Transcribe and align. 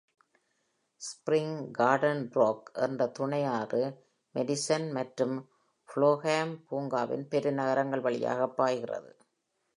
Spring 1.01 1.49
Garden 1.79 2.19
Brook 2.29 2.71
என்ற 2.85 3.07
துணை 3.07 3.41
ஆறு 3.57 3.81
Madison 4.35 4.83
மற்றும் 4.91 5.35
Florham 5.89 6.51
பூங்காவின் 6.69 7.25
பெருநகரங்கள் 7.31 8.05
வழியாக 8.07 8.47
பாய்கிறது. 8.59 9.11